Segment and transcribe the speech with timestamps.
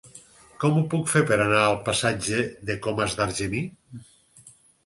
[0.63, 3.63] Com ho puc fer per anar al passatge de Comas d'Argemí?